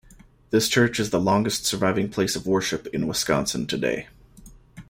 This 0.49 0.67
church 0.67 0.99
is 0.99 1.11
the 1.11 1.19
longest 1.21 1.67
surviving 1.67 2.09
place 2.09 2.35
of 2.35 2.47
worship 2.47 2.87
in 2.87 3.05
Wisconsin 3.05 3.67
today. 3.67 4.07